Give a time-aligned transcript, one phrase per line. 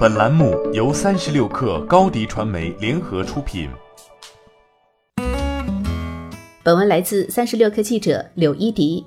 [0.00, 3.68] 本栏目由三十六氪高低传媒联合出品。
[6.62, 9.04] 本文来自三十六氪记者柳一迪。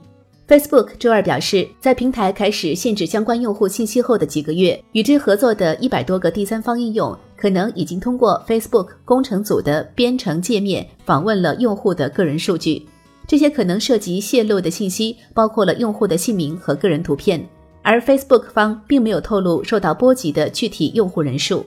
[0.48, 12.86] Facebook 周二表示，在平台开始限制相关用户信息后的几个月，与之合作的一百多个第三方应用可能已经通过 Facebook 工程组的编程界面访问了用户的个人数据。
[13.28, 17.44] 这些可能涉及泄露的信息，包括了用户的姓名和个人图片。
[17.84, 21.64] 而 Facebook 方并没有透露受到波及的具体用户人数。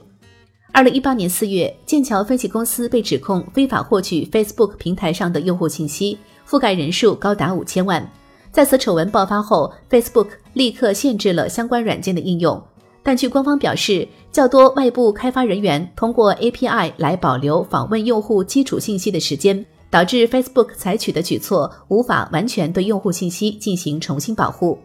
[0.73, 8.05] 二零一八年四月，剑桥分析公司被指控非法获取 Facebook 平台上的用户信息，覆盖人数高达五千万。
[8.51, 12.61] 在此丑闻爆发后，Facebook 立刻限制了相关软件的应用。
[13.03, 24.77] 但据官方表示，较多外部开发人员通过 API 来保留访问用户基础信息的时间，导致 Facebook 采取的举措无法完全对用户信息进行重新保护。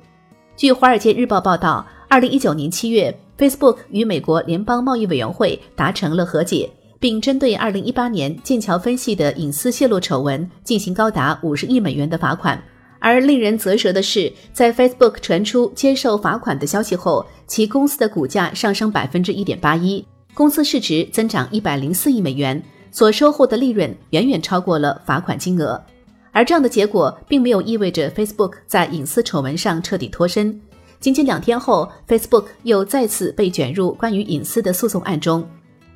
[0.62, 12.62] 据《华尔街日报》报道，二零一九年七月，Facebook 与美国联邦贸易委员会达成了和解，并针对二零一八年剑桥分析的隐私泄露丑闻进行高达五十亿美元的罚款。
[13.00, 25.82] 而令人啧舌的是，在 Facebook 传出接受罚款的消息后，其公司的股价上升百分之一点八一，公司市值增长一百零四亿美元，所收获的利润远远超过了罚款金额。
[26.32, 30.60] 而这样的结果并没有意味着 Facebook 在隐私丑闻上彻底脱身。
[30.98, 35.46] 仅仅两天后，Facebook 又再次被卷入关于隐私的诉讼案中。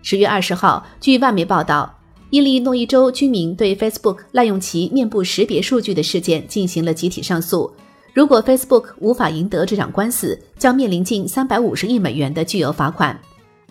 [0.02, 1.98] 十月二十号，据外媒报道，
[2.30, 7.72] 伊利诺伊州居民对 Facebook 滥用其面部识别数据的事件进行了集体上诉。
[8.12, 13.18] 如果 Facebook 无法赢得这场官司，将面临近三百五十亿美元的巨额罚款。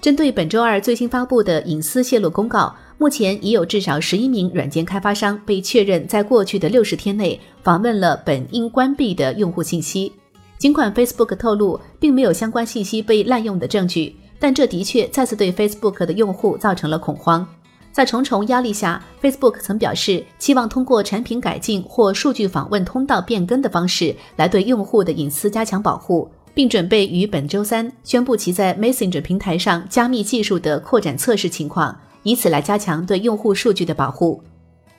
[0.01, 2.75] 针对本周二最新发布的隐私泄露公告。
[2.97, 10.13] 目前已有至少十一名软件开发商被确认在过去的六十天内访问了本应关闭的用户信息。
[10.57, 17.45] 尽管 Facebook 透露并没有相关信息被滥用的证据，但这的确再次对 Facebook 的用户造成了恐慌。
[17.91, 31.95] 在重重压力下，Facebook 曾表示期望通过产品改进或数据访问通道变更的方式来对用户的隐私加强保护，并准备于本周三宣布其在 Messenger 平台上加密技术的扩展测试情况。
[32.23, 34.41] 以此来加强对用户数据的保护。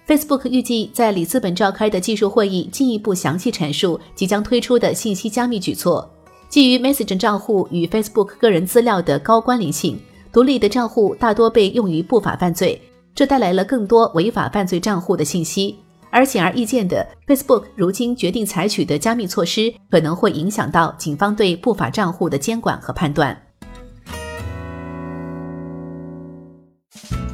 [0.07, 6.09] Facebook 预计在里斯本召开的技术会议进一步详细阐述即将推出的信息加密举措。
[6.49, 9.99] 基于 Messenger 账户与 Facebook 个人资料的高关联性，
[10.33, 12.81] 独立的账户大多被用于不法犯罪，
[13.13, 15.77] 这带来了更多违法犯罪账户的信息。
[16.11, 23.37] 而显而易见的，Facebook 如今决定采取的加密措施可能会影响到警方对不法账户的监管和判断。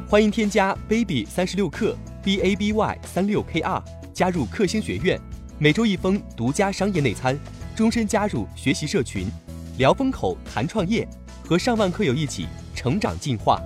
[0.08, 3.82] 欢迎添加 baby 三十六克 b a b y 三六 k r
[4.12, 5.18] 加入克星学院，
[5.58, 7.38] 每周一封独家商业内参，
[7.76, 9.26] 终身加入学习社群，
[9.78, 11.06] 聊风口谈创业，
[11.48, 13.60] 和上万课友一起成长进化。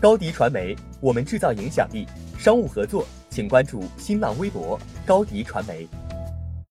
[0.00, 2.06] 高迪传媒，我们制造影响力。
[2.38, 5.88] 商务合作，请关注新浪微博高迪传媒。